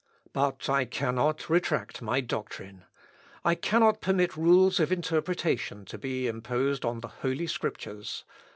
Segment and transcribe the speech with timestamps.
[0.33, 2.85] But I cannot retract my doctrine.
[3.45, 8.23] I cannot permit rules of interpretation to be imposed on the Holy Scriptures.